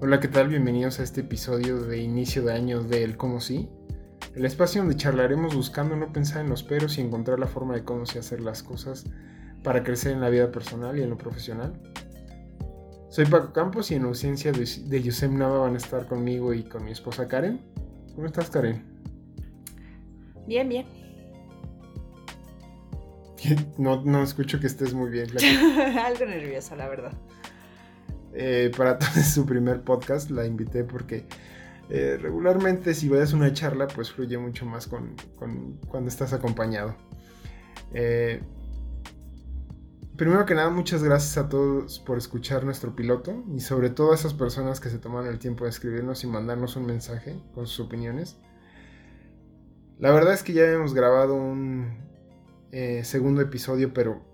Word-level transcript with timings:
Hola, 0.00 0.20
¿qué 0.20 0.28
tal? 0.28 0.46
Bienvenidos 0.46 1.00
a 1.00 1.02
este 1.02 1.22
episodio 1.22 1.80
de 1.80 1.98
inicio 1.98 2.44
de 2.44 2.52
año 2.52 2.84
del 2.84 3.16
Cómo 3.16 3.40
Sí, 3.40 3.68
el 4.36 4.44
espacio 4.44 4.80
donde 4.80 4.96
charlaremos 4.96 5.56
buscando 5.56 5.96
no 5.96 6.12
pensar 6.12 6.42
en 6.44 6.50
los 6.50 6.62
peros 6.62 6.98
y 6.98 7.00
encontrar 7.00 7.40
la 7.40 7.48
forma 7.48 7.74
de 7.74 7.82
cómo 7.82 8.06
se 8.06 8.20
hacer 8.20 8.40
las 8.40 8.62
cosas 8.62 9.06
para 9.64 9.82
crecer 9.82 10.12
en 10.12 10.20
la 10.20 10.30
vida 10.30 10.52
personal 10.52 10.96
y 10.96 11.02
en 11.02 11.10
lo 11.10 11.18
profesional. 11.18 11.72
Soy 13.10 13.26
Paco 13.26 13.52
Campos 13.52 13.90
y 13.90 13.96
en 13.96 14.04
ausencia 14.04 14.52
de, 14.52 14.68
de 14.86 15.02
Yusem 15.02 15.36
Nava 15.36 15.58
van 15.58 15.74
a 15.74 15.78
estar 15.78 16.06
conmigo 16.06 16.54
y 16.54 16.62
con 16.62 16.84
mi 16.84 16.92
esposa 16.92 17.26
Karen. 17.26 17.60
¿Cómo 18.14 18.28
estás, 18.28 18.50
Karen? 18.50 18.84
Bien, 20.46 20.68
bien. 20.68 20.86
No, 23.78 24.04
no 24.04 24.22
escucho 24.22 24.60
que 24.60 24.68
estés 24.68 24.94
muy 24.94 25.10
bien. 25.10 25.26
Algo 25.98 26.24
nerviosa, 26.24 26.76
la 26.76 26.88
verdad. 26.88 27.12
Eh, 28.34 28.70
para 28.76 29.00
su 29.24 29.46
primer 29.46 29.82
podcast 29.82 30.30
la 30.30 30.44
invité 30.44 30.84
porque 30.84 31.26
eh, 31.88 32.18
regularmente 32.20 32.94
si 32.94 33.08
vayas 33.08 33.32
a 33.32 33.36
una 33.36 33.52
charla 33.52 33.88
pues 33.88 34.12
fluye 34.12 34.36
mucho 34.36 34.66
más 34.66 34.86
con, 34.86 35.16
cuando 35.36 36.08
estás 36.08 36.32
acompañado. 36.32 36.94
Eh, 37.94 38.42
primero 40.16 40.44
que 40.44 40.54
nada, 40.54 40.68
muchas 40.68 41.02
gracias 41.02 41.38
a 41.38 41.48
todos 41.48 42.00
por 42.00 42.18
escuchar 42.18 42.64
nuestro 42.64 42.94
piloto 42.94 43.44
y 43.54 43.60
sobre 43.60 43.90
todo 43.90 44.12
a 44.12 44.14
esas 44.14 44.34
personas 44.34 44.80
que 44.80 44.90
se 44.90 44.98
tomaron 44.98 45.28
el 45.28 45.38
tiempo 45.38 45.64
de 45.64 45.70
escribirnos 45.70 46.22
y 46.24 46.26
mandarnos 46.26 46.76
un 46.76 46.86
mensaje 46.86 47.40
con 47.54 47.66
sus 47.66 47.86
opiniones. 47.86 48.36
La 49.98 50.12
verdad 50.12 50.34
es 50.34 50.42
que 50.42 50.52
ya 50.52 50.64
hemos 50.70 50.94
grabado 50.94 51.34
un 51.34 52.06
segundo 53.02 53.40
episodio, 53.40 53.92
pero 53.94 54.27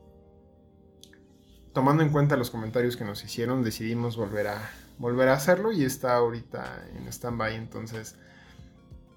tomando 1.75 2.03
en 2.03 2.11
cuenta 2.11 2.37
los 2.37 2.51
comentarios 2.51 2.97
que 2.97 3.05
nos 3.05 3.23
hicieron, 3.25 3.63
decidimos 3.63 4.17
volver 4.17 4.47
a, 4.47 4.71
volver 4.97 5.29
a 5.29 5.35
hacerlo 5.35 5.73
y 5.73 5.85
está 5.85 6.15
ahorita 6.17 6.87
en 6.97 7.09
stand-by. 7.09 7.57
Entonces, 7.57 8.17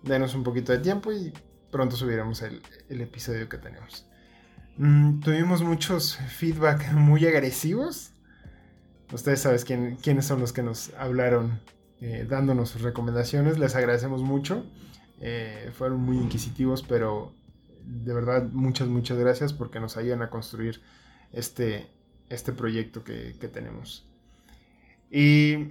denos 0.04 0.36
un 0.36 0.44
poquito 0.44 0.74
de 0.74 0.80
tiempo 0.80 1.14
y 1.14 1.32
pronto 1.72 1.96
subiremos 1.96 2.42
el, 2.42 2.62
episodio 2.90 3.48
que 3.48 3.58
tenemos. 3.58 4.06
Mm, 4.78 5.20
tuvimos 5.22 5.62
muchos 5.62 6.18
feedback 6.18 6.92
muy 6.92 7.26
agresivos. 7.26 8.12
Ustedes 9.14 9.42
saben 9.42 9.96
quiénes 10.02 10.26
son 10.26 10.42
los 10.42 10.52
que 10.52 10.64
nos 10.64 10.92
hablaron 10.96 11.62
eh, 12.02 12.26
dándonos 12.28 12.70
sus 12.70 12.82
recomendaciones. 12.82 13.60
Les 13.60 13.76
agradecemos 13.76 14.24
mucho. 14.24 14.66
Eh, 15.22 15.72
fueron 15.74 16.02
muy 16.02 16.18
inquisitivos, 16.18 16.84
pero 16.84 17.34
de 17.84 18.14
verdad 18.14 18.50
muchas, 18.52 18.88
muchas 18.88 19.18
gracias 19.18 19.54
porque 19.54 19.80
nos 19.80 19.96
ayudan 19.96 20.24
a 20.24 20.30
construir 20.30 20.82
este, 21.32 21.88
este 22.30 22.52
proyecto 22.52 23.04
que, 23.04 23.34
tenemos. 23.52 24.06
Y 25.10 25.70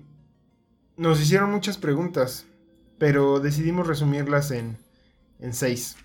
nos 0.97 1.21
hicieron 1.21 1.51
muchas 1.51 1.79
preguntas, 1.79 2.47
pero 2.99 3.41
decidimos 3.41 3.87
resumirlas 3.87 4.51
en, 4.51 4.77
en 5.39 5.53
seis. 5.53 5.97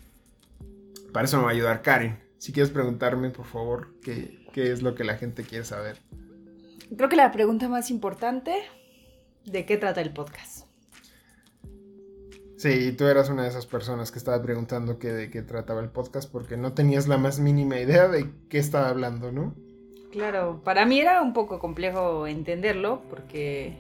Para 1.13 1.25
eso 1.25 1.37
me 1.37 1.43
va 1.43 1.49
a 1.49 1.53
ayudar 1.53 1.81
Karen. 1.81 2.19
Si 2.37 2.51
quieres 2.51 2.71
preguntarme, 2.71 3.29
por 3.29 3.45
favor, 3.45 3.93
qué, 4.01 4.45
qué 4.53 4.71
es 4.71 4.81
lo 4.81 4.95
que 4.95 5.03
la 5.03 5.17
gente 5.17 5.43
quiere 5.43 5.63
saber. 5.63 5.99
Creo 6.95 7.07
que 7.07 7.15
la 7.15 7.31
pregunta 7.31 7.69
más 7.69 7.89
importante, 7.91 8.53
¿de 9.45 9.65
qué 9.65 9.77
trata 9.77 10.01
el 10.01 10.11
podcast? 10.11 10.65
Sí, 12.57 12.91
tú 12.91 13.05
eras 13.05 13.29
una 13.29 13.43
de 13.43 13.49
esas 13.49 13.65
personas 13.65 14.11
que 14.11 14.19
estaba 14.19 14.39
preguntando 14.39 14.99
qué 14.99 15.11
de 15.11 15.31
qué 15.31 15.41
trataba 15.41 15.81
el 15.81 15.89
podcast 15.89 16.31
porque 16.31 16.57
no 16.57 16.73
tenías 16.73 17.07
la 17.07 17.17
más 17.17 17.39
mínima 17.39 17.79
idea 17.79 18.07
de 18.07 18.29
qué 18.49 18.59
estaba 18.59 18.89
hablando, 18.89 19.31
¿no? 19.31 19.55
Claro, 20.11 20.61
para 20.63 20.85
mí 20.85 20.99
era 20.99 21.21
un 21.21 21.33
poco 21.33 21.59
complejo 21.59 22.27
entenderlo 22.27 23.01
porque 23.09 23.77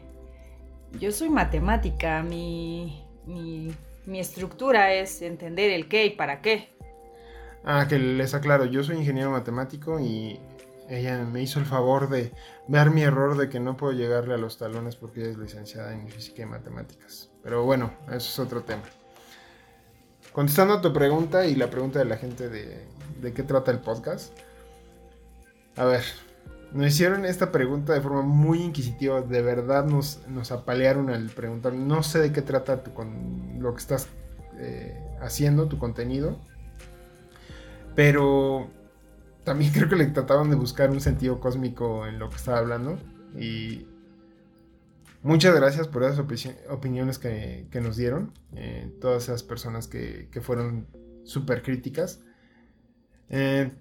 yo 0.99 1.11
soy 1.11 1.29
matemática, 1.29 2.23
mi, 2.23 3.03
mi, 3.25 4.19
estructura 4.19 4.93
es 4.93 5.21
entender 5.21 5.71
el 5.71 5.89
qué 5.89 6.05
y 6.05 6.09
para 6.11 6.41
qué. 6.41 6.69
Ah, 7.65 7.85
que 7.87 7.99
les 7.99 8.33
aclaro, 8.33 8.65
yo 8.65 8.83
soy 8.83 8.97
ingeniero 8.97 9.29
matemático 9.31 9.99
y 9.99 10.39
ella 10.89 11.19
me 11.23 11.41
hizo 11.41 11.59
el 11.59 11.65
favor 11.65 12.09
de 12.09 12.31
ver 12.67 12.91
mi 12.91 13.03
error 13.03 13.37
de 13.37 13.49
que 13.49 13.59
no 13.59 13.75
puedo 13.75 13.93
llegarle 13.93 14.33
a 14.33 14.37
los 14.37 14.57
talones 14.57 14.95
porque 14.95 15.21
ella 15.21 15.31
es 15.31 15.37
licenciada 15.37 15.93
en 15.93 16.07
física 16.07 16.43
y 16.43 16.45
matemáticas. 16.45 17.29
Pero 17.43 17.65
bueno, 17.65 17.93
eso 18.07 18.15
es 18.17 18.39
otro 18.39 18.63
tema. 18.63 18.83
Contestando 20.31 20.75
a 20.75 20.81
tu 20.81 20.93
pregunta 20.93 21.45
y 21.45 21.55
la 21.55 21.69
pregunta 21.69 21.99
de 21.99 22.05
la 22.05 22.15
gente 22.15 22.47
de, 22.47 22.85
de 23.19 23.33
qué 23.33 23.43
trata 23.43 23.71
el 23.71 23.79
podcast. 23.79 24.33
A 25.81 25.85
ver, 25.85 26.03
nos 26.73 26.89
hicieron 26.89 27.25
esta 27.25 27.51
pregunta 27.51 27.91
de 27.93 28.01
forma 28.01 28.21
muy 28.21 28.61
inquisitiva. 28.61 29.23
De 29.23 29.41
verdad 29.41 29.83
nos, 29.83 30.19
nos 30.27 30.51
apalearon 30.51 31.09
al 31.09 31.31
preguntar. 31.31 31.73
No 31.73 32.03
sé 32.03 32.19
de 32.19 32.31
qué 32.31 32.43
trata 32.43 32.83
tu, 32.83 32.93
con 32.93 33.57
lo 33.57 33.73
que 33.73 33.79
estás 33.79 34.07
eh, 34.59 35.03
haciendo, 35.21 35.67
tu 35.67 35.79
contenido. 35.79 36.39
Pero 37.95 38.69
también 39.43 39.73
creo 39.73 39.89
que 39.89 39.95
le 39.95 40.05
trataban 40.05 40.51
de 40.51 40.55
buscar 40.55 40.91
un 40.91 41.01
sentido 41.01 41.39
cósmico 41.39 42.05
en 42.05 42.19
lo 42.19 42.29
que 42.29 42.35
estaba 42.35 42.59
hablando. 42.59 42.99
Y 43.35 43.87
muchas 45.23 45.55
gracias 45.55 45.87
por 45.87 46.03
esas 46.03 46.19
opiniones 46.69 47.17
que, 47.17 47.67
nos 47.81 47.97
dieron. 47.97 48.33
Eh, 48.53 48.95
todas 49.01 49.23
esas 49.23 49.41
personas 49.41 49.87
que, 49.87 50.29
que 50.31 50.41
fueron 50.41 50.85
súper 51.23 51.63
críticas. 51.63 52.19
Eh, 53.29 53.71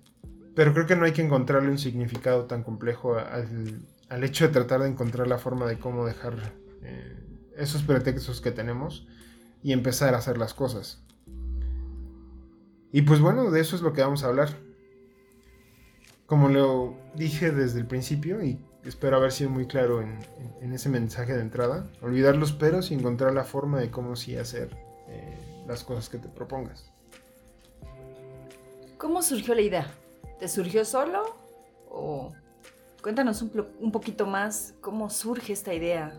pero 0.55 0.73
creo 0.73 0.87
que 0.87 0.97
no 0.97 1.05
hay 1.05 1.13
que 1.13 1.23
encontrarle 1.23 1.71
un 1.71 1.79
significado 1.79 2.45
tan 2.45 2.63
complejo 2.63 3.17
al, 3.17 4.25
hecho 4.25 4.47
de 4.47 4.53
tratar 4.53 4.81
de 4.83 4.89
encontrar 4.89 5.29
la 5.29 5.39
forma 5.39 5.67
de 5.67 5.79
cómo 5.79 6.05
dejar 6.05 6.53
eh, 6.83 7.17
esos 7.57 7.83
pretextos 7.83 8.41
que 8.41 8.51
tenemos 8.51 9.07
y 9.63 9.73
empezar 9.73 10.15
a 10.15 10.19
hacer 10.19 10.39
las 10.39 10.55
cosas. 10.55 11.03
Y 12.93 13.03
pues 13.03 13.21
bueno, 13.21 13.51
de 13.51 13.61
eso 13.61 13.77
es 13.77 13.83
lo 13.83 13.93
que 13.93 14.03
vamos 14.03 14.25
a 14.25 14.29
hablar. 14.29 14.57
Como 16.27 16.49
lo 16.49 16.97
dije 17.15 17.51
desde 17.51 17.81
el 17.81 17.87
principio 17.87 18.43
y 18.43 18.59
espero 18.85 19.17
haber 19.17 19.33
sido 19.33 19.51
muy 19.51 19.67
claro 19.67 20.01
en, 20.01 20.73
ese 20.73 20.89
mensaje 20.89 21.35
de 21.35 21.41
entrada, 21.41 21.91
olvidar 22.01 22.37
los 22.37 22.53
peros 22.53 22.91
y 22.91 22.95
encontrar 22.95 23.35
la 23.35 23.45
forma 23.45 23.79
de 23.79 23.91
cómo 23.91 24.17
sí 24.17 24.37
hacer 24.37 24.77
eh, 25.09 25.65
las 25.67 25.85
cosas 25.85 26.09
que 26.09 26.19
te 26.19 26.29
propongas. 26.29 26.91
¿Cómo 28.97 29.23
surgió 29.23 29.55
la 29.55 29.63
idea? 29.63 30.00
¿Te 30.41 30.49
surgió 30.49 30.87
solo? 30.87 31.37
O 31.91 32.33
cuéntanos 33.03 33.43
un, 33.43 33.93
poquito 33.93 34.27
más 34.27 34.75
cómo 34.81 35.11
surge 35.11 35.53
esta 35.53 35.75
idea 35.75 36.19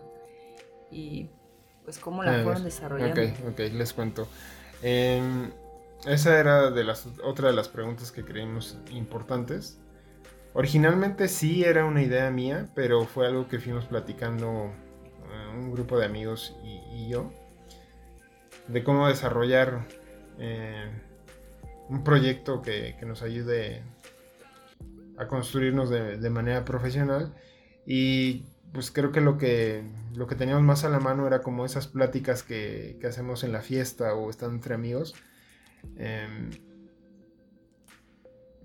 y 0.91 1.27
pues 1.83 1.97
cómo 1.97 2.23
la 2.23 2.43
fueron 2.43 2.63
desarrollando. 2.63 3.19
Ok, 3.19 3.53
ok, 3.53 3.59
les 3.73 3.93
cuento. 3.93 4.27
Em, 4.83 5.51
esa 6.05 6.39
era 6.39 6.69
de 6.69 6.83
las, 6.83 7.07
otra 7.23 7.47
de 7.47 7.55
las 7.55 7.67
preguntas 7.67 8.11
que 8.11 8.23
creímos 8.23 8.77
importantes. 8.91 9.79
Originalmente 10.53 11.27
sí 11.27 11.63
era 11.63 11.85
una 11.85 12.03
idea 12.03 12.29
mía, 12.29 12.69
pero 12.75 13.05
fue 13.05 13.25
algo 13.25 13.47
que 13.47 13.59
fuimos 13.59 13.85
platicando 13.85 14.65
eh, 14.65 15.55
un 15.55 15.71
grupo 15.71 15.97
de 15.97 16.05
amigos 16.05 16.55
y, 16.63 17.09
yo 17.09 17.31
de 18.67 18.83
cómo 18.83 19.07
desarrollar 19.07 19.87
eh, 20.37 20.91
un 21.89 22.03
proyecto 22.03 22.61
que, 22.61 22.95
que, 22.99 23.05
nos 23.05 23.21
ayude 23.21 23.81
a 25.21 25.27
construirnos 25.27 25.89
de, 25.89 26.29
manera 26.29 26.65
profesional 26.65 27.33
y 27.85 28.45
pues 28.73 28.91
creo 28.91 29.11
que 29.11 29.21
lo 29.21 29.37
que 29.37 29.83
lo 30.15 30.27
que 30.27 30.35
teníamos 30.35 30.63
más 30.63 30.83
a 30.83 30.89
la 30.89 30.99
mano 30.99 31.27
era 31.27 31.41
como 31.41 31.65
esas 31.65 31.87
pláticas 31.87 32.43
que, 32.43 32.99
hacemos 33.07 33.43
en 33.43 33.51
la 33.51 33.61
fiesta 33.61 34.13
o 34.13 34.29
estando 34.29 34.55
entre 34.55 34.73
amigos. 34.73 35.15
Eh, 35.97 36.49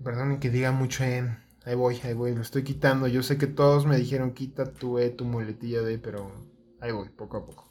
perdonen 0.03 0.39
que 0.39 0.49
diga 0.49 0.71
mucho 0.71 1.03
en... 1.03 1.37
Ahí 1.65 1.75
voy, 1.75 1.99
ahí 2.03 2.13
voy, 2.13 2.33
lo 2.33 2.41
estoy 2.41 2.63
quitando. 2.63 3.07
Yo 3.07 3.23
sé 3.23 3.37
que 3.37 3.47
todos 3.47 3.85
me 3.85 3.97
dijeron 3.97 4.33
quita 4.33 4.71
tu 4.71 4.99
E, 4.99 5.09
tu 5.09 5.25
muletilla 5.25 5.81
de, 5.81 5.97
pero 5.97 6.31
ahí 6.79 6.93
voy, 6.93 7.09
poco 7.09 7.37
a 7.37 7.45
poco. 7.45 7.69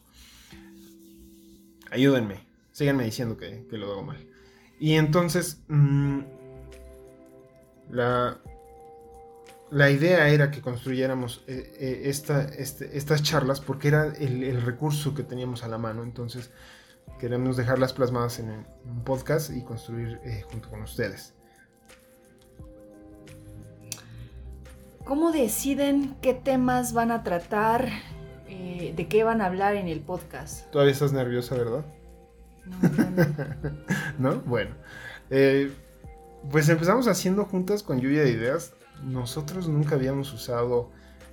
Ayúdenme, 1.90 2.46
síganme 2.72 3.04
diciendo 3.04 3.38
que, 3.38 3.64
lo 3.70 3.92
hago 3.92 4.02
mal. 4.02 4.26
Y 4.78 4.94
entonces, 4.94 5.62
mm, 5.68 6.20
la, 7.90 8.38
la 9.70 9.90
idea 9.90 10.28
era 10.28 10.50
que 10.50 10.60
construyéramos 10.60 11.42
eh, 11.46 11.74
eh, 11.78 12.02
este, 12.04 12.96
estas 12.96 13.22
charlas 13.22 13.60
porque 13.60 13.88
era 13.88 14.12
el, 14.18 14.62
recurso 14.62 15.14
que 15.14 15.22
teníamos 15.22 15.64
a 15.64 15.68
la 15.68 15.78
mano. 15.78 16.02
Entonces 16.02 16.50
queremos 17.18 17.56
dejarlas 17.56 17.92
plasmadas 17.92 18.38
en 18.38 18.50
un 18.50 19.04
podcast 19.04 19.50
y 19.50 19.62
construir 19.62 20.20
eh, 20.24 20.44
junto 20.50 20.70
con 20.70 20.82
ustedes. 20.82 21.34
¿Cómo 25.04 25.30
deciden 25.30 26.16
qué 26.20 26.34
temas 26.34 26.92
van 26.92 27.10
a 27.10 27.22
tratar? 27.22 27.88
¿De 28.48 29.06
qué 29.08 29.24
van 29.24 29.40
a 29.40 29.46
hablar 29.46 29.76
en 29.76 29.88
el 29.88 30.00
podcast? 30.00 30.70
Todavía 30.70 30.92
estás 30.92 31.12
nerviosa, 31.12 31.54
¿verdad? 31.54 31.84
No, 34.18 34.30
no. 34.34 34.40
Bueno. 34.46 34.74
pues 36.50 36.68
empezamos 36.68 37.06
haciendo 37.06 37.44
juntas 37.44 37.82
con 37.82 38.00
lluvia 38.00 38.22
de 38.22 38.30
ideas 38.30 38.72
nosotros 39.02 39.68
nunca 39.68 39.94
habíamos 39.94 40.32
usado 40.32 40.90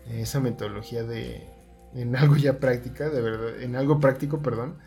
esa 0.10 0.39
metodología 0.39 1.04
de, 1.04 1.48
en 1.94 2.15
algo 2.15 2.36
ya 2.36 2.60
práctica, 2.60 3.10
de 3.10 3.21
verdad, 3.21 3.62
en 3.62 3.75
algo 3.75 4.00
práctico, 4.00 4.42
perdón. 4.42 4.77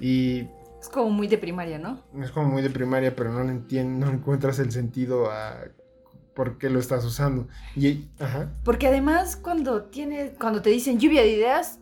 Y 0.00 0.48
es 0.80 0.88
como 0.88 1.10
muy 1.10 1.26
de 1.26 1.38
primaria, 1.38 1.78
¿no? 1.78 2.02
Es 2.22 2.30
como 2.30 2.48
muy 2.48 2.62
de 2.62 2.70
primaria, 2.70 3.16
pero 3.16 3.32
no 3.32 3.50
entiendes, 3.50 4.06
no 4.06 4.14
encuentras 4.14 4.58
el 4.58 4.70
sentido 4.72 5.30
a 5.30 5.64
por 6.34 6.58
qué 6.58 6.68
lo 6.68 6.78
estás 6.78 7.04
usando. 7.04 7.48
Y, 7.74 8.08
ajá. 8.20 8.52
Porque 8.62 8.86
además 8.86 9.36
cuando 9.36 9.84
tienes, 9.84 10.32
cuando 10.38 10.60
te 10.62 10.70
dicen 10.70 11.00
lluvia 11.00 11.22
de 11.22 11.30
ideas, 11.30 11.80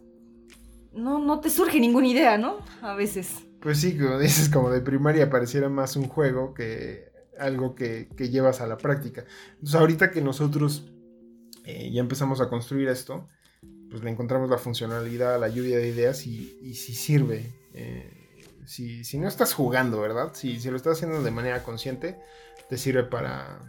no, 0.93 1.19
no 1.19 1.41
te 1.41 1.51
surge 1.51 1.81
ninguna 1.81 2.07
idea, 2.07 2.39
¿no? 2.39 2.59
A 2.81 2.95
veces. 2.95 3.45
Pues 3.61 3.81
sí, 3.81 3.99
como 3.99 4.19
dices, 4.19 4.49
como 4.49 4.71
de 4.71 4.81
primaria 4.81 5.29
pareciera 5.29 5.69
más 5.69 5.97
un 5.97 6.09
juego 6.09 6.55
que 6.55 7.13
algo 7.39 7.75
que, 7.75 8.09
llevas 8.19 8.61
a 8.61 8.67
la 8.67 8.77
práctica. 8.77 9.25
Entonces 9.55 9.75
ahorita 9.75 10.11
que 10.11 10.21
nosotros 10.21 10.91
eh, 11.65 11.91
ya 11.93 12.01
empezamos 12.01 12.41
a 12.41 12.49
construir 12.49 12.89
esto, 12.89 13.27
pues 13.91 14.03
le 14.03 14.11
encontramos 14.11 14.51
la 14.51 14.59
funcionalidad 14.59 15.39
la 15.41 15.49
lluvia 15.49 15.79
de 15.79 15.89
ideas 15.89 16.27
y, 16.27 16.59
y 16.63 16.75
si 16.75 16.95
sirve. 16.95 17.53
Eh, 17.75 18.25
si, 18.67 19.05
si, 19.05 19.19
no 19.19 19.29
estás 19.29 19.53
jugando, 19.53 20.01
¿verdad? 20.01 20.33
Si, 20.35 20.59
si 20.59 20.71
lo 20.71 20.77
estás 20.77 20.95
haciendo 20.95 21.23
de 21.23 21.31
manera 21.31 21.63
consciente, 21.63 22.19
te 22.69 22.79
sirve 22.79 23.05
para, 23.05 23.61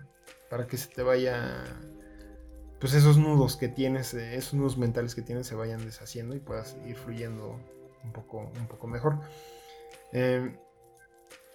para 0.49 0.67
que 0.67 0.77
se 0.77 0.87
te 0.87 1.03
vaya, 1.03 1.63
pues 2.79 2.93
esos 2.93 3.17
nudos 3.17 3.57
que 3.57 3.67
tienes, 3.67 4.13
eh, 4.13 4.35
esos 4.35 4.53
nudos 4.53 4.77
mentales 4.77 5.15
que 5.15 5.21
tienes 5.21 5.47
se 5.47 5.55
vayan 5.55 5.83
deshaciendo 5.83 6.35
y 6.35 6.39
puedas 6.39 6.77
ir 6.87 6.95
fluyendo 6.95 7.59
un 8.03 8.13
poco, 8.13 8.51
un 8.57 8.67
poco 8.67 8.87
mejor. 8.87 9.19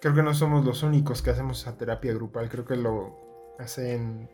Creo 0.01 0.13
que 0.13 0.23
no 0.23 0.33
somos 0.33 0.65
los 0.65 0.83
únicos 0.83 1.21
que 1.21 1.29
hacemos 1.29 1.61
esa 1.61 1.77
terapia 1.77 2.13
grupal, 2.13 2.49
creo 2.49 2.65
que 2.65 2.75
lo 2.75 3.55
hacen 3.59 4.29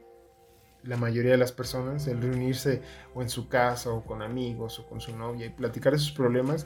la 0.83 0.97
mayoría 0.97 1.31
de 1.31 1.37
las 1.37 1.51
personas, 1.51 2.07
el 2.07 2.21
reunirse 2.21 2.81
o 3.13 3.21
en 3.21 3.29
su 3.29 3.49
casa 3.49 3.91
o 3.91 4.03
con 4.05 4.21
amigos 4.21 4.79
o 4.79 4.87
con 4.87 5.01
su 5.01 5.15
novia 5.15 5.45
y 5.45 5.49
platicar 5.49 5.93
esos 5.93 6.11
problemas 6.11 6.65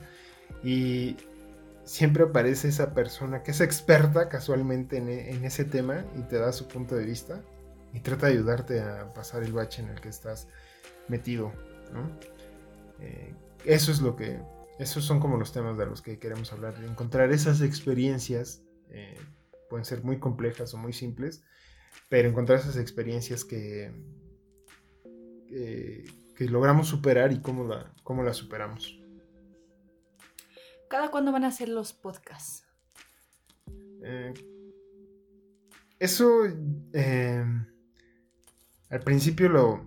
y 0.64 1.18
siempre 1.84 2.24
aparece 2.24 2.68
esa 2.68 2.94
persona 2.94 3.42
que 3.42 3.52
es 3.52 3.62
experta 3.62 4.30
casualmente 4.30 4.98
en, 4.98 5.10
en 5.10 5.44
ese 5.44 5.66
tema 5.66 6.06
y 6.16 6.22
te 6.22 6.38
da 6.38 6.52
su 6.52 6.68
punto 6.68 6.96
de 6.96 7.06
vista 7.06 7.42
y 7.94 8.00
trata 8.00 8.28
de 8.28 8.34
ayudarte 8.34 8.82
a 8.82 9.14
pasar 9.14 9.44
el 9.44 9.54
bache 9.54 9.82
en 9.82 9.90
el 9.90 10.00
que 10.00 10.10
estás 10.10 10.48
metido. 11.08 11.52
Eh, 13.00 13.34
eso 13.66 13.92
es 13.92 14.02
lo 14.02 14.16
que, 14.16 14.40
esos 14.80 15.04
son 15.04 15.20
como 15.20 15.38
los 15.38 15.52
temas 15.52 15.78
de 15.78 15.86
los 15.86 16.02
que 16.02 16.20
queremos 16.20 16.52
hablar, 16.54 16.76
encontrar 16.84 17.32
esas 17.32 17.62
experiencias, 17.62 18.62
eh, 18.92 19.18
pueden 19.70 19.86
ser 19.86 20.04
muy 20.04 20.20
complejas 20.20 20.74
o 20.74 20.78
muy 20.78 20.94
simples, 20.94 21.44
pero 22.10 22.30
encontrar 22.30 22.60
esas 22.60 22.78
experiencias 22.78 23.46
que, 23.46 23.92
que 25.48 26.46
logramos 26.50 26.88
superar 26.88 27.32
y 27.32 27.42
cómo, 27.42 27.66
la, 27.66 27.94
cómo 28.04 28.24
las 28.24 28.38
superamos. 28.38 29.00
¿Cada 30.90 31.10
cuándo 31.10 31.32
van 31.32 31.46
a 31.46 31.52
ser 31.52 31.70
los 31.70 31.94
podcasts? 31.94 32.66
Eh, 34.04 34.34
eso 36.00 36.44
al 38.90 39.00
principio 39.00 39.48
lo, 39.48 39.86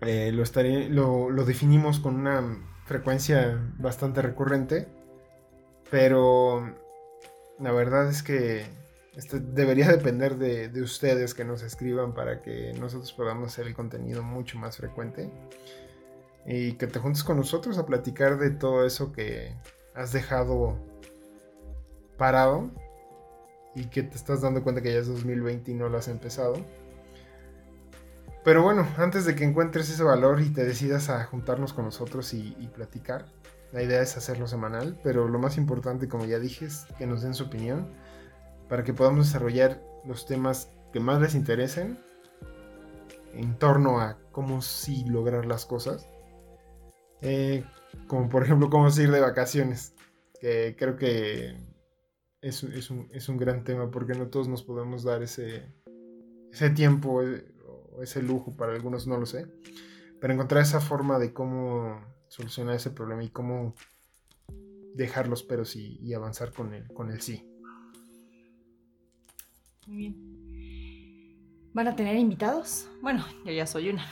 eh, 0.00 0.32
lo, 0.32 1.30
lo, 1.30 1.44
definimos 1.44 2.00
con 2.00 2.14
una 2.14 2.42
frecuencia 2.86 3.60
bastante 3.78 4.22
recurrente, 4.22 4.88
pero 5.90 6.74
la 7.60 7.72
verdad 7.72 8.08
es 8.08 8.22
que 8.22 8.64
este 9.16 9.40
debería 9.40 9.88
depender 9.88 10.36
de, 10.36 10.68
de, 10.68 10.82
ustedes 10.82 11.34
que 11.34 11.44
nos 11.44 11.62
escriban 11.62 12.14
para 12.14 12.42
que 12.42 12.72
nosotros 12.78 13.12
podamos 13.12 13.52
hacer 13.52 13.66
el 13.66 13.74
contenido 13.74 14.22
mucho 14.22 14.58
más 14.58 14.76
frecuente 14.76 15.30
y 16.46 16.72
que 16.72 16.86
te 16.86 16.98
juntes 16.98 17.24
con 17.24 17.36
nosotros 17.36 17.78
a 17.78 17.86
platicar 17.86 18.38
de 18.38 18.50
todo 18.50 18.86
eso 18.86 19.12
que 19.12 19.54
has 19.94 20.12
dejado 20.12 20.78
parado 22.16 22.70
y 23.74 23.86
que 23.86 24.02
te 24.02 24.16
estás 24.16 24.40
dando 24.40 24.62
cuenta 24.62 24.82
que 24.82 24.92
ya 24.92 24.98
es 24.98 25.08
2020 25.08 25.70
y 25.70 25.74
no 25.74 25.88
lo 25.88 25.98
has 25.98 26.08
empezado. 26.08 26.54
Pero 28.44 28.62
bueno, 28.62 28.86
antes 28.96 29.26
de 29.26 29.34
que 29.34 29.44
encuentres 29.44 29.90
ese 29.90 30.02
valor 30.02 30.40
y 30.40 30.50
te 30.50 30.64
decidas 30.64 31.10
a 31.10 31.24
juntarnos 31.24 31.72
con 31.72 31.84
nosotros 31.84 32.32
y, 32.32 32.52
platicar, 32.74 33.26
la 33.72 33.82
idea 33.82 34.02
es 34.02 34.16
hacerlo 34.16 34.46
semanal, 34.46 34.98
pero 35.02 35.28
lo 35.28 35.38
más 35.38 35.56
importante, 35.56 36.08
como 36.08 36.24
ya 36.24 36.38
dije, 36.38 36.66
es 36.66 36.86
que 36.98 37.06
nos 37.06 37.22
den 37.22 37.34
su 37.34 37.44
opinión 37.44 37.88
para 38.68 38.84
que 38.84 38.94
podamos 38.94 39.26
desarrollar 39.26 39.82
los 40.04 40.26
temas 40.26 40.70
que 40.92 41.00
más 41.00 41.20
les 41.20 41.34
interesen 41.34 41.98
en 43.32 43.56
torno 43.58 44.00
a 44.00 44.18
cómo 44.32 44.62
sí 44.62 45.04
lograr 45.06 45.46
las 45.46 45.66
cosas. 45.66 46.08
Eh, 47.20 47.64
como 48.06 48.28
por 48.28 48.42
ejemplo, 48.42 48.70
cómo 48.70 48.88
ir 48.88 49.10
de 49.10 49.20
vacaciones, 49.20 49.94
que 50.40 50.74
creo 50.78 50.96
que 50.96 51.56
es, 52.40 52.62
es, 52.64 52.90
un, 52.90 53.08
es, 53.12 53.28
un, 53.28 53.36
gran 53.36 53.62
tema 53.62 53.90
porque 53.90 54.14
no 54.14 54.28
todos 54.28 54.48
nos 54.48 54.62
podemos 54.62 55.04
dar 55.04 55.22
ese, 55.22 55.72
ese 56.50 56.70
tiempo 56.70 57.22
eh, 57.22 57.44
ese 58.00 58.22
lujo, 58.22 58.56
para 58.56 58.72
algunos 58.72 59.06
no 59.06 59.18
lo 59.18 59.26
sé, 59.26 59.46
pero 60.20 60.32
encontrar 60.32 60.62
esa 60.62 60.80
forma 60.80 61.18
de 61.18 61.32
cómo 61.32 62.00
solucionar 62.30 62.76
ese 62.76 62.90
problema 62.90 63.24
y 63.24 63.28
cómo 63.28 63.74
dejar 64.94 65.26
los 65.26 65.42
peros 65.42 65.74
y, 65.74 66.14
avanzar 66.14 66.52
con 66.52 66.72
el, 66.72 66.86
con 66.92 67.10
el 67.10 67.20
sí. 67.20 67.44
Muy 69.86 69.96
bien. 69.96 71.70
¿Van 71.74 71.88
a 71.88 71.96
tener 71.96 72.16
invitados? 72.16 72.88
Bueno, 73.02 73.24
yo 73.44 73.52
ya 73.52 73.66
soy 73.66 73.90
una. 73.90 74.06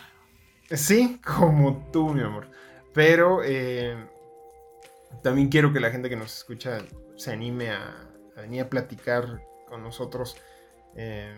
Sí, 0.71 1.21
como 1.25 1.89
tú, 1.93 2.13
mi 2.13 2.21
amor. 2.21 2.51
Pero 2.93 3.43
eh, 3.45 3.97
también 5.23 5.49
quiero 5.49 5.73
que 5.73 5.81
la 5.81 5.91
gente 5.91 6.09
que 6.09 6.17
nos 6.17 6.39
escucha 6.39 6.79
se 7.17 7.33
anime 7.33 7.71
a, 7.71 8.11
venir 8.37 8.63
a 8.63 8.69
platicar 8.69 9.43
con 9.69 9.83
nosotros. 9.83 10.37
Eh, 10.97 11.37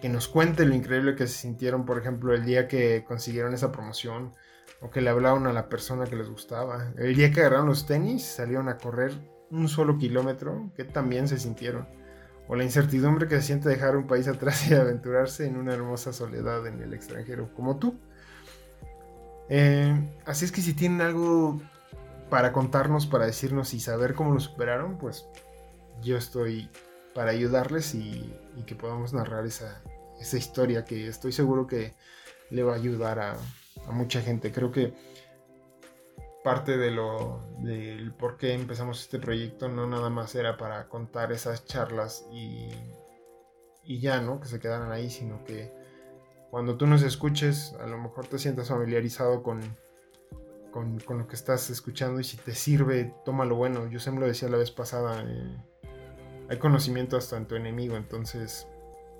que 0.00 0.08
nos 0.08 0.26
cuente 0.28 0.64
lo 0.64 0.74
increíble 0.74 1.14
que 1.14 1.26
se 1.26 1.34
sintieron, 1.34 1.84
por 1.84 1.98
ejemplo, 1.98 2.32
el 2.32 2.46
día 2.46 2.66
que 2.66 3.04
consiguieron 3.04 3.52
esa 3.52 3.70
promoción 3.70 4.32
o 4.80 4.90
que 4.90 5.00
le 5.00 5.10
hablaron 5.10 5.46
a 5.46 5.52
la 5.52 5.68
persona 5.68 6.06
que 6.06 6.16
les 6.16 6.28
gustaba. 6.28 6.92
El 6.96 7.14
día 7.14 7.30
que 7.30 7.40
agarraron 7.40 7.66
los 7.66 7.86
tenis, 7.86 8.24
salieron 8.24 8.68
a 8.68 8.78
correr 8.78 9.12
un 9.50 9.68
solo 9.68 9.98
kilómetro, 9.98 10.72
que 10.76 10.84
también 10.84 11.28
se 11.28 11.38
sintieron. 11.38 11.88
O 12.48 12.56
la 12.56 12.64
incertidumbre 12.64 13.28
que 13.28 13.36
se 13.36 13.42
siente 13.42 13.68
dejar 13.68 13.96
un 13.96 14.06
país 14.06 14.26
atrás 14.28 14.68
y 14.70 14.74
aventurarse 14.74 15.46
en 15.46 15.56
una 15.56 15.74
hermosa 15.74 16.12
soledad 16.12 16.66
en 16.66 16.80
el 16.82 16.94
extranjero, 16.94 17.52
como 17.54 17.78
tú. 17.78 17.98
Eh, 19.48 19.92
así 20.26 20.44
es 20.44 20.52
que 20.52 20.60
si 20.60 20.74
tienen 20.74 21.00
algo 21.00 21.60
para 22.30 22.52
contarnos, 22.52 23.06
para 23.06 23.26
decirnos 23.26 23.74
y 23.74 23.80
saber 23.80 24.14
cómo 24.14 24.32
lo 24.32 24.40
superaron, 24.40 24.96
pues 24.96 25.26
yo 26.00 26.16
estoy 26.16 26.70
para 27.14 27.32
ayudarles 27.32 27.94
y, 27.94 28.32
que 28.66 28.74
podamos 28.76 29.12
narrar 29.12 29.46
esa, 29.46 29.82
historia 30.36 30.84
que 30.84 31.08
estoy 31.08 31.32
seguro 31.32 31.66
que 31.66 31.94
le 32.50 32.62
va 32.62 32.74
a 32.74 32.76
ayudar 32.76 33.18
a, 33.18 33.36
mucha 33.90 34.20
gente. 34.20 34.52
Creo 34.52 34.72
que 34.72 34.94
parte 36.42 36.76
de 36.76 36.90
lo 36.90 37.40
del 37.58 38.12
por 38.12 38.36
qué 38.36 38.54
empezamos 38.54 39.02
este 39.02 39.18
proyecto 39.18 39.68
no 39.68 39.86
nada 39.86 40.08
más 40.08 40.34
era 40.34 40.56
para 40.56 40.88
contar 40.88 41.32
esas 41.32 41.64
charlas 41.66 42.26
y, 42.32 42.70
y 43.84 44.00
ya, 44.00 44.20
¿no? 44.20 44.40
Que 44.40 44.48
se 44.48 44.60
quedaran 44.60 44.90
ahí, 44.90 45.10
sino 45.10 45.44
que 45.44 45.72
cuando 46.50 46.76
tú 46.76 46.86
nos 46.86 47.02
escuches, 47.02 47.74
a 47.80 47.86
lo 47.86 47.98
mejor 47.98 48.26
te 48.26 48.38
sientas 48.38 48.68
familiarizado 48.68 49.42
con, 49.42 49.60
con, 50.72 50.98
lo 51.18 51.26
que 51.28 51.36
estás 51.36 51.70
escuchando 51.70 52.20
y 52.20 52.24
si 52.24 52.36
te 52.36 52.54
sirve, 52.54 53.14
tómalo 53.24 53.54
bueno. 53.54 53.88
Yo 53.88 54.00
siempre 54.00 54.22
lo 54.22 54.26
decía 54.26 54.48
la 54.48 54.56
vez 54.56 54.70
pasada. 54.70 55.22
Eh, 55.22 55.56
hay 56.48 56.58
conocimiento 56.58 57.16
hasta 57.16 57.36
en 57.36 57.46
tu 57.46 57.54
enemigo, 57.54 57.96
entonces 57.96 58.66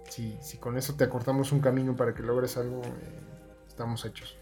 si, 0.08 0.58
con 0.58 0.76
eso 0.76 0.94
te 0.94 1.04
acortamos 1.04 1.52
un 1.52 1.60
camino 1.60 1.94
para 1.94 2.14
que 2.14 2.22
logres 2.22 2.56
algo, 2.56 2.82
eh, 2.82 3.20
estamos 3.68 4.04
hechos. 4.04 4.36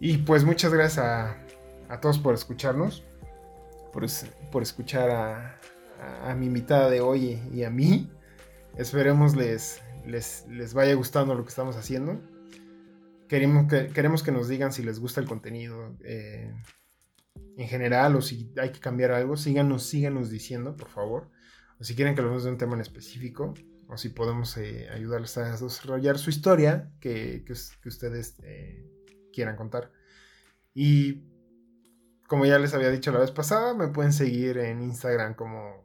Y 0.00 0.18
pues 0.18 0.44
muchas 0.44 0.72
gracias 0.72 1.04
a, 1.04 2.00
todos 2.00 2.18
por 2.18 2.34
escucharnos, 2.34 3.04
por, 3.92 4.62
escuchar 4.62 5.10
a, 5.10 6.34
mi 6.34 6.46
invitada 6.46 6.90
de 6.90 7.00
hoy 7.00 7.40
y 7.52 7.62
a 7.64 7.70
mí. 7.70 8.10
Esperemos 8.76 9.36
les, 9.36 9.80
les, 10.04 10.46
les 10.48 10.74
vaya 10.74 10.94
gustando 10.94 11.34
lo 11.34 11.44
que 11.44 11.50
estamos 11.50 11.76
haciendo. 11.76 12.20
Queremos 13.28 13.68
que, 13.68 13.88
queremos 13.88 14.22
que 14.22 14.32
nos 14.32 14.48
digan 14.48 14.72
si 14.72 14.82
les 14.82 14.98
gusta 14.98 15.20
el 15.20 15.26
contenido. 15.26 15.96
Eh, 16.04 16.52
en 17.56 17.68
general 17.68 18.16
o 18.16 18.22
si 18.22 18.52
hay 18.60 18.72
que 18.72 18.80
cambiar 18.80 19.12
algo, 19.12 19.36
síganos, 19.36 19.84
síganos 19.84 20.30
diciendo, 20.30 20.76
por 20.76 20.88
favor. 20.88 21.30
O 21.80 21.84
si 21.84 21.94
quieren 21.94 22.14
que 22.14 22.20
hablemos 22.20 22.44
de 22.44 22.50
un 22.50 22.58
tema 22.58 22.74
en 22.74 22.80
específico, 22.80 23.54
o 23.88 23.96
si 23.96 24.08
podemos 24.10 24.56
eh, 24.56 24.88
ayudarles 24.90 25.36
a 25.38 25.50
desarrollar 25.50 26.18
su 26.18 26.30
historia 26.30 26.90
que, 27.00 27.44
ustedes 27.84 28.38
eh, 28.42 28.88
quieran 29.34 29.56
contar. 29.56 29.90
Y 30.72 31.24
como 32.28 32.46
ya 32.46 32.58
les 32.58 32.74
había 32.74 32.90
dicho 32.90 33.12
la 33.12 33.18
vez 33.18 33.30
pasada, 33.30 33.74
me 33.74 33.88
pueden 33.88 34.12
seguir 34.12 34.58
en 34.58 34.82
Instagram 34.82 35.34
como 35.34 35.84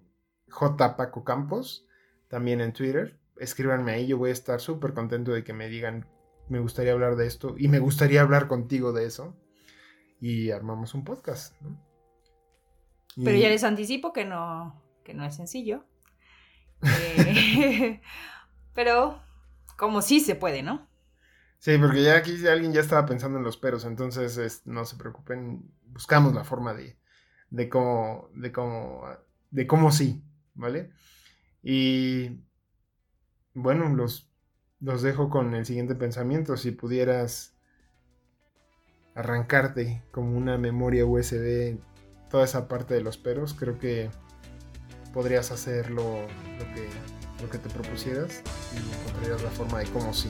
Paco 0.98 1.24
Campos, 1.24 1.88
también 2.28 2.62
en 2.62 2.74
Twitter. 2.74 3.20
Escríbanme 3.38 3.92
ahí, 3.94 4.08
yo 4.08 4.18
voy 4.18 4.30
a 4.30 4.34
estar 4.34 4.60
súper 4.60 4.94
contento 4.94 5.32
de 5.32 5.44
que 5.44 5.54
me 5.54 5.70
digan 5.70 6.06
me 6.50 6.60
gustaría 6.60 6.92
hablar 6.92 7.16
de 7.16 7.28
esto 7.28 7.56
y 7.58 7.68
me 7.68 7.80
gustaría 7.80 8.22
hablar 8.22 8.48
contigo 8.48 8.92
de 8.92 9.06
eso. 9.06 9.38
Y 10.20 10.52
armamos 10.52 10.94
un 10.94 11.06
podcast, 11.06 11.60
¿no? 11.62 11.80
Pero 13.24 13.38
ya 13.38 13.50
les 13.50 13.64
anticipo 13.64 14.12
que 14.12 14.26
no, 14.26 14.84
que 15.04 15.14
no 15.14 15.24
es 15.24 15.36
sencillo. 15.36 15.86
Eh, 16.82 18.02
pero 18.74 19.22
como 19.78 20.02
sí 20.02 20.22
se 20.22 20.36
puede, 20.36 20.64
¿no? 20.64 20.89
Sí, 21.60 21.78
porque 21.78 22.02
ya 22.04 22.16
aquí 22.16 22.48
alguien 22.48 22.72
ya 22.72 22.80
estaba 22.80 23.06
pensando 23.06 23.38
en 23.38 23.44
los 23.44 23.58
peros, 23.58 23.84
entonces 23.86 24.62
no 24.66 24.86
se 24.86 24.96
preocupen, 24.96 25.70
buscamos 25.88 26.34
la 26.34 26.46
forma 26.46 26.74
de, 26.74 26.98
de 27.50 27.70
cómo, 27.70 28.30
de 28.34 28.52
cómo, 28.52 29.04
de 29.52 29.68
cómo 29.68 29.92
sí, 29.92 30.24
¿vale? 30.54 30.92
Y 31.62 32.40
bueno, 33.54 33.90
los, 33.90 34.30
los 34.80 35.02
dejo 35.02 35.30
con 35.30 35.54
el 35.54 35.66
siguiente 35.66 35.96
pensamiento. 35.96 36.58
Si 36.58 36.72
pudieras 36.72 37.56
arrancarte 39.16 40.04
como 40.12 40.38
una 40.38 40.58
memoria 40.58 41.06
USB 41.06 41.78
toda 42.30 42.46
esa 42.46 42.68
parte 42.68 42.94
de 42.94 43.02
los 43.02 43.18
peros, 43.18 43.54
creo 43.54 43.80
que 43.80 44.10
podrías 45.14 45.52
hacer 45.52 45.90
lo, 45.92 46.28
que, 46.74 46.88
lo 47.44 47.50
que 47.50 47.58
te 47.58 47.70
propusieras 47.70 48.44
y 48.74 49.00
encontrarías 49.00 49.42
la 49.42 49.50
forma 49.50 49.80
de 49.80 49.86
cómo 49.88 50.14
sí. 50.14 50.30